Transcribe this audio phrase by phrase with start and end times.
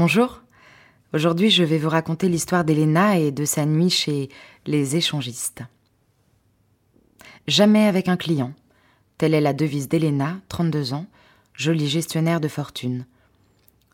[0.00, 0.42] Bonjour.
[1.12, 4.28] Aujourd'hui, je vais vous raconter l'histoire d'Elena et de sa nuit chez
[4.64, 5.64] les échangistes.
[7.48, 8.52] Jamais avec un client.
[9.16, 11.06] Telle est la devise d'Elena, 32 ans,
[11.52, 13.06] joli gestionnaire de fortune.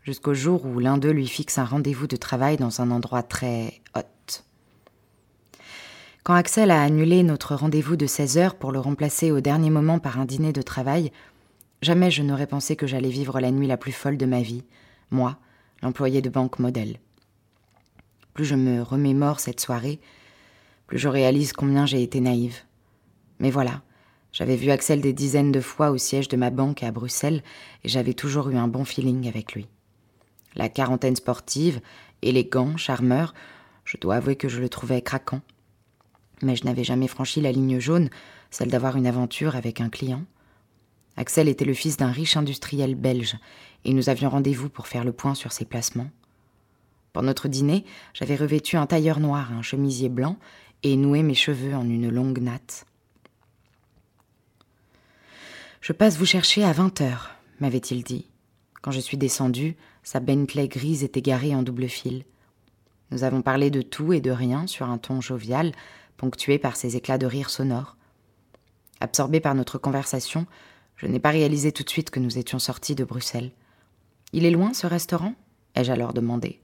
[0.02, 3.80] Jusqu'au jour où l'un d'eux lui fixe un rendez-vous de travail dans un endroit très
[3.96, 4.42] hot.
[6.22, 9.98] Quand Axel a annulé notre rendez-vous de 16 heures pour le remplacer au dernier moment
[9.98, 11.12] par un dîner de travail,
[11.80, 14.64] jamais je n'aurais pensé que j'allais vivre la nuit la plus folle de ma vie,
[15.10, 15.38] moi,
[15.84, 16.96] l'employé de banque modèle.
[18.32, 20.00] Plus je me remémore cette soirée,
[20.86, 22.56] plus je réalise combien j'ai été naïve.
[23.38, 23.82] Mais voilà,
[24.32, 27.42] j'avais vu Axel des dizaines de fois au siège de ma banque à Bruxelles
[27.84, 29.68] et j'avais toujours eu un bon feeling avec lui.
[30.56, 31.80] La quarantaine sportive,
[32.22, 33.34] élégant, charmeur,
[33.84, 35.42] je dois avouer que je le trouvais craquant.
[36.40, 38.08] Mais je n'avais jamais franchi la ligne jaune,
[38.50, 40.24] celle d'avoir une aventure avec un client.
[41.16, 43.36] Axel était le fils d'un riche industriel belge
[43.84, 46.10] et nous avions rendez-vous pour faire le point sur ses placements.
[47.12, 50.36] Pour notre dîner, j'avais revêtu un tailleur noir, un chemisier blanc
[50.82, 52.86] et noué mes cheveux en une longue natte.
[55.80, 58.26] Je passe vous chercher à vingt heures, m'avait-il dit.
[58.82, 62.24] Quand je suis descendue, sa Bentley grise était garée en double fil.
[63.10, 65.72] Nous avons parlé de tout et de rien sur un ton jovial,
[66.16, 67.96] ponctué par ses éclats de rire sonores.
[69.00, 70.46] Absorbé par notre conversation,
[70.96, 73.52] je n'ai pas réalisé tout de suite que nous étions sortis de Bruxelles.
[74.32, 75.34] Il est loin ce restaurant?
[75.74, 76.60] ai-je alors demandé.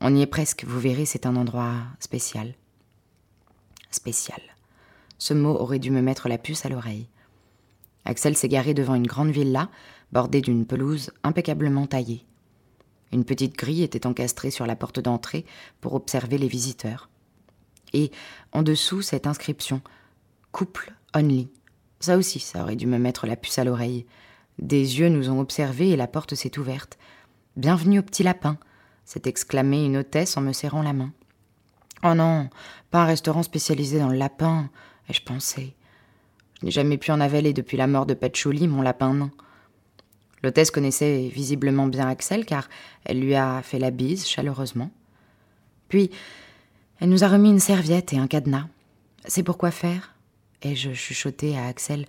[0.00, 2.54] On y est presque, vous verrez, c'est un endroit spécial.
[3.90, 4.40] Spécial.
[5.18, 7.08] Ce mot aurait dû me mettre la puce à l'oreille.
[8.04, 9.70] Axel s'est garé devant une grande villa,
[10.12, 12.26] bordée d'une pelouse impeccablement taillée.
[13.12, 15.46] Une petite grille était encastrée sur la porte d'entrée
[15.80, 17.08] pour observer les visiteurs.
[17.92, 18.10] Et
[18.52, 19.80] en dessous, cette inscription
[20.50, 21.48] Couple only.
[22.04, 24.04] Ça aussi, ça aurait dû me mettre la puce à l'oreille.
[24.58, 26.98] Des yeux nous ont observés et la porte s'est ouverte.
[27.56, 28.58] Bienvenue au petit lapin,
[29.06, 31.14] s'est exclamée une hôtesse en me serrant la main.
[32.02, 32.50] Oh non,
[32.90, 34.68] pas un restaurant spécialisé dans le lapin,
[35.08, 35.74] ai-je pensé.
[36.60, 39.30] Je n'ai jamais pu en avaler depuis la mort de Patchouli, mon lapin nain.
[40.42, 42.68] L'hôtesse connaissait visiblement bien Axel car
[43.06, 44.90] elle lui a fait la bise chaleureusement.
[45.88, 46.10] Puis,
[47.00, 48.66] elle nous a remis une serviette et un cadenas.
[49.24, 50.13] C'est pour quoi faire?
[50.64, 52.06] Ai-je chuchoté à Axel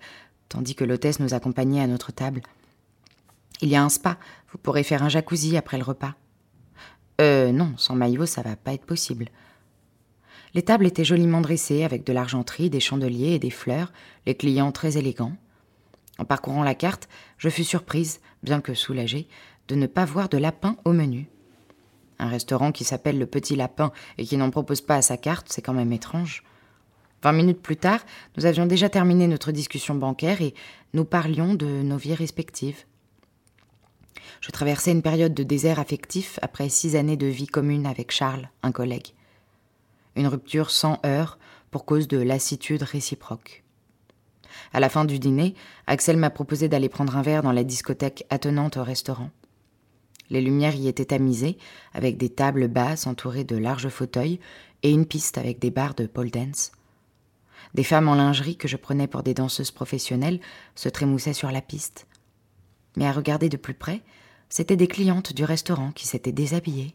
[0.48, 2.40] tandis que l'hôtesse nous accompagnait à notre table.
[3.60, 4.18] Il y a un spa,
[4.52, 6.14] vous pourrez faire un jacuzzi après le repas.
[7.20, 9.26] Euh, non, sans maillot, ça va pas être possible.
[10.54, 13.92] Les tables étaient joliment dressées avec de l'argenterie, des chandeliers et des fleurs,
[14.26, 15.36] les clients très élégants.
[16.18, 19.28] En parcourant la carte, je fus surprise, bien que soulagée,
[19.68, 21.28] de ne pas voir de lapin au menu.
[22.18, 25.48] Un restaurant qui s'appelle le Petit Lapin et qui n'en propose pas à sa carte,
[25.50, 26.42] c'est quand même étrange.
[27.26, 27.98] Vingt minutes plus tard,
[28.36, 30.54] nous avions déjà terminé notre discussion bancaire et
[30.94, 32.84] nous parlions de nos vies respectives.
[34.40, 38.48] Je traversais une période de désert affectif après six années de vie commune avec Charles,
[38.62, 39.08] un collègue.
[40.14, 41.40] Une rupture sans heurts
[41.72, 43.64] pour cause de lassitude réciproque.
[44.72, 45.56] À la fin du dîner,
[45.88, 49.30] Axel m'a proposé d'aller prendre un verre dans la discothèque attenante au restaurant.
[50.30, 51.58] Les lumières y étaient tamisées,
[51.92, 54.38] avec des tables basses entourées de larges fauteuils
[54.84, 56.70] et une piste avec des barres de pole dance.
[57.74, 60.40] Des femmes en lingerie que je prenais pour des danseuses professionnelles
[60.74, 62.06] se trémoussaient sur la piste.
[62.96, 64.02] Mais à regarder de plus près,
[64.48, 66.94] c'étaient des clientes du restaurant qui s'étaient déshabillées.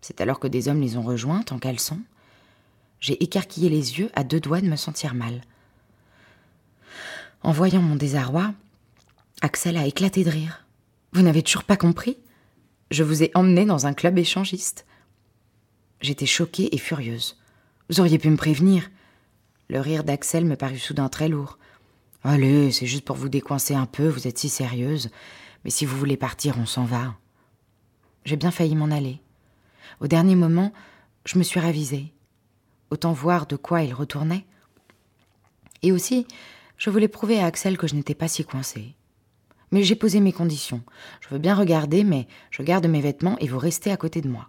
[0.00, 1.98] C'est alors que des hommes les ont rejointes en caleçon.
[3.00, 5.42] J'ai écarquillé les yeux à deux doigts de me sentir mal.
[7.42, 8.52] En voyant mon désarroi,
[9.40, 10.66] Axel a éclaté de rire.
[11.12, 12.18] Vous n'avez toujours pas compris?
[12.90, 14.86] Je vous ai emmené dans un club échangiste.
[16.00, 17.38] J'étais choquée et furieuse.
[17.88, 18.88] Vous auriez pu me prévenir.
[19.70, 21.58] Le rire d'Axel me parut soudain très lourd.
[22.24, 25.10] Allez, c'est juste pour vous décoincer un peu, vous êtes si sérieuse.
[25.64, 27.16] Mais si vous voulez partir, on s'en va.
[28.24, 29.20] J'ai bien failli m'en aller.
[30.00, 30.72] Au dernier moment,
[31.26, 32.14] je me suis ravisée.
[32.90, 34.46] Autant voir de quoi il retournait.
[35.82, 36.26] Et aussi,
[36.78, 38.94] je voulais prouver à Axel que je n'étais pas si coincée.
[39.70, 40.82] Mais j'ai posé mes conditions.
[41.20, 44.28] Je veux bien regarder, mais je garde mes vêtements et vous restez à côté de
[44.28, 44.48] moi.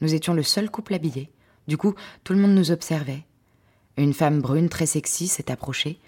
[0.00, 1.32] Nous étions le seul couple habillé.
[1.66, 3.24] Du coup, tout le monde nous observait.
[3.96, 6.00] Une femme brune très sexy s'est approchée.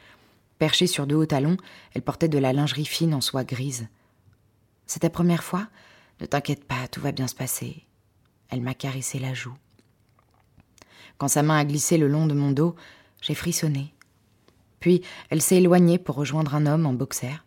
[0.59, 1.57] Perchée sur deux hauts talons,
[1.95, 3.89] elle portait de la lingerie fine en soie grise.
[4.87, 5.69] C'est ta première fois?
[6.21, 7.85] Ne t'inquiète pas, tout va bien se passer.
[8.49, 9.55] Elle m'a caressé la joue.
[11.19, 12.75] Quand sa main a glissé le long de mon dos,
[13.21, 13.93] j'ai frissonné.
[14.81, 17.43] Puis elle s'est éloignée pour rejoindre un homme en boxer.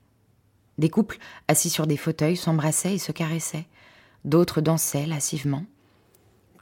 [0.77, 3.68] Des couples assis sur des fauteuils s'embrassaient et se caressaient.
[4.24, 5.65] D'autres dansaient lascivement.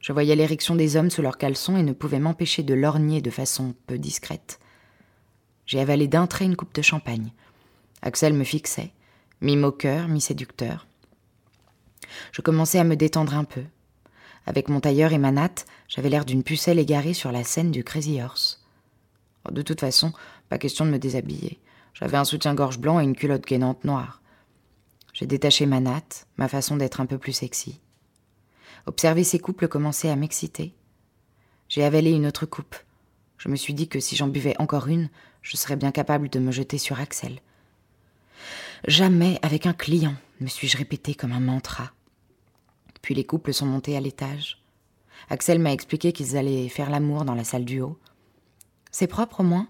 [0.02, 3.30] Je voyais l'érection des hommes sous leurs caleçons et ne pouvais m'empêcher de lorgner de
[3.30, 4.60] façon peu discrète.
[5.66, 7.34] J'ai avalé d'un trait une coupe de champagne.
[8.02, 8.92] Axel me fixait,
[9.42, 10.88] mi-moqueur, mi-séducteur.
[12.32, 13.64] Je commençais à me détendre un peu.
[14.46, 17.84] Avec mon tailleur et ma natte, j'avais l'air d'une pucelle égarée sur la scène du
[17.84, 18.64] Crazy Horse.
[19.52, 20.14] De toute façon,
[20.50, 21.60] pas question de me déshabiller.
[21.94, 24.22] J'avais un soutien-gorge blanc et une culotte gainante noire.
[25.14, 27.82] J'ai détaché ma natte, ma façon d'être un peu plus sexy.
[28.86, 30.74] Observer ces couples commençait à m'exciter.
[31.70, 32.76] J'ai avalé une autre coupe.
[33.38, 35.10] Je me suis dit que si j'en buvais encore une,
[35.42, 37.40] je serais bien capable de me jeter sur Axel.
[38.88, 41.92] Jamais avec un client, me suis-je répété comme un mantra.
[43.02, 44.62] Puis les couples sont montés à l'étage.
[45.30, 47.98] Axel m'a expliqué qu'ils allaient faire l'amour dans la salle du haut.
[48.92, 49.68] C'est propre au moins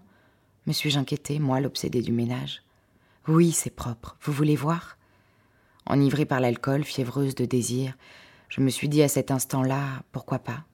[0.68, 2.62] me suis-je inquiétée, moi, l'obsédée du ménage.
[3.30, 4.18] Oui, c'est propre.
[4.21, 4.98] Vous voulez voir?
[5.86, 7.94] Enivrée par l'alcool, fiévreuse de désir,
[8.50, 10.66] je me suis dit à cet instant-là, pourquoi pas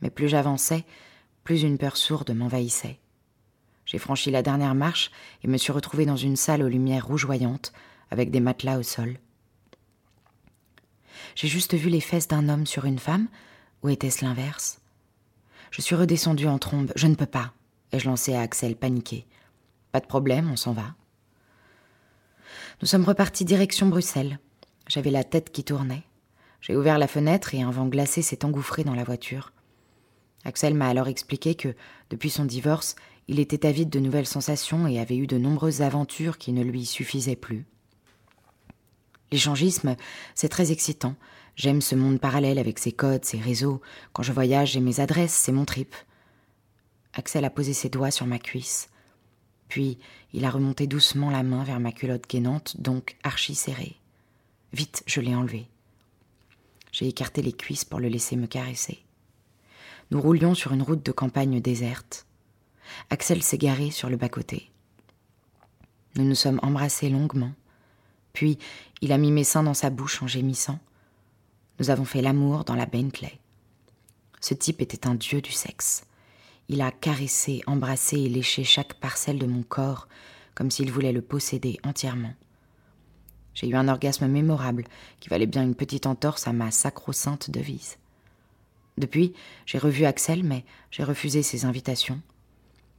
[0.00, 0.84] Mais plus j'avançais,
[1.44, 2.98] plus une peur sourde m'envahissait.
[3.84, 5.10] J'ai franchi la dernière marche
[5.42, 7.72] et me suis retrouvée dans une salle aux lumières rougeoyantes,
[8.10, 9.18] avec des matelas au sol.
[11.34, 13.28] J'ai juste vu les fesses d'un homme sur une femme,
[13.82, 14.80] ou était-ce l'inverse?
[15.70, 16.92] Je suis redescendue en trombe.
[16.96, 17.52] Je ne peux pas.
[17.92, 19.26] Et je lançai à Axel paniqué.
[19.92, 20.94] Pas de problème, on s'en va.
[22.80, 24.38] Nous sommes repartis direction Bruxelles.
[24.86, 26.04] J'avais la tête qui tournait.
[26.60, 29.52] J'ai ouvert la fenêtre et un vent glacé s'est engouffré dans la voiture.
[30.44, 31.74] Axel m'a alors expliqué que,
[32.10, 32.96] depuis son divorce,
[33.28, 36.86] il était avide de nouvelles sensations et avait eu de nombreuses aventures qui ne lui
[36.86, 37.66] suffisaient plus.
[39.30, 39.96] L'échangisme,
[40.34, 41.14] c'est très excitant.
[41.54, 43.82] J'aime ce monde parallèle avec ses codes, ses réseaux.
[44.12, 45.94] Quand je voyage, j'ai mes adresses, c'est mon trip.
[47.12, 48.88] Axel a posé ses doigts sur ma cuisse.
[49.68, 49.98] Puis
[50.32, 53.96] il a remonté doucement la main vers ma culotte gainante, donc archi serrée.
[54.72, 55.68] Vite, je l'ai enlevée.
[56.98, 59.04] J'ai écarté les cuisses pour le laisser me caresser.
[60.10, 62.26] Nous roulions sur une route de campagne déserte.
[63.08, 64.72] Axel s'est garé sur le bas-côté.
[66.16, 67.52] Nous nous sommes embrassés longuement.
[68.32, 68.58] Puis
[69.00, 70.80] il a mis mes seins dans sa bouche en gémissant.
[71.78, 73.38] Nous avons fait l'amour dans la Bentley.
[74.40, 76.02] Ce type était un dieu du sexe.
[76.66, 80.08] Il a caressé, embrassé et léché chaque parcelle de mon corps,
[80.56, 82.34] comme s'il voulait le posséder entièrement.
[83.58, 84.84] J'ai eu un orgasme mémorable
[85.18, 87.96] qui valait bien une petite entorse à ma sacro-sainte devise.
[88.98, 89.34] Depuis,
[89.66, 92.20] j'ai revu Axel, mais j'ai refusé ses invitations.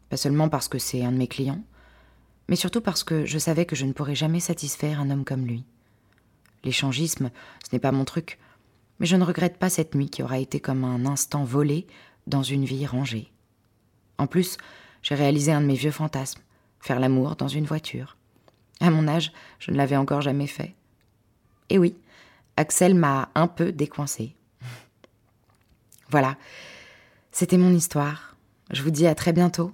[0.10, 1.63] Pas seulement parce que c'est un de mes clients,
[2.50, 5.46] mais surtout parce que je savais que je ne pourrais jamais satisfaire un homme comme
[5.46, 5.63] lui.
[6.66, 7.32] L'échangisme,
[7.63, 8.38] ce n'est pas mon truc,
[9.00, 11.88] mais je ne regrette pas cette nuit qui aura été comme un instant volé
[12.28, 13.32] dans une vie rangée.
[14.18, 14.58] En plus,
[15.04, 16.42] j'ai réalisé un de mes vieux fantasmes,
[16.82, 18.18] faire l'amour dans une voiture.
[18.79, 20.74] À mon âge, je ne l'avais encore jamais fait.
[21.69, 21.95] Et oui,
[22.57, 24.36] Axel m'a un peu décoincé.
[26.09, 26.38] voilà,
[27.31, 28.36] c'était mon histoire.
[28.71, 29.74] Je vous dis à très bientôt.